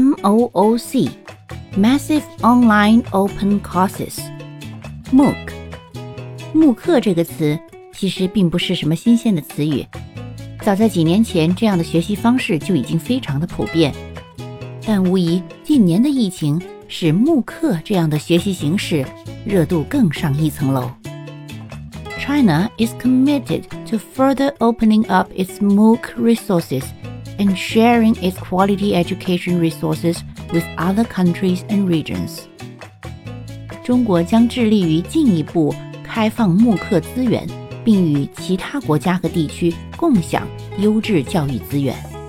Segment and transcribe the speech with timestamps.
[0.00, 5.34] MOOC，Massive Online Open Courses，MOOC。
[6.54, 7.58] 慕课这个词
[7.92, 9.84] 其实并不是什么新鲜的词语，
[10.62, 13.92] 早在几年前，这样的学习方式就已经非常的普遍。
[14.86, 16.58] 但无疑，近年的疫情
[16.88, 19.04] 使慕课这样的学习形式
[19.44, 20.90] 热度更上一层楼。
[22.18, 26.84] China is committed to further opening up its MOOC resources
[27.40, 30.18] and sharing its quality education resources
[30.52, 32.42] with other countries and regions.
[33.82, 37.44] 中国将致力于进一步开放慕课资源，
[37.82, 40.46] 并与其他国家和地区共享
[40.78, 42.19] 优质教育资源。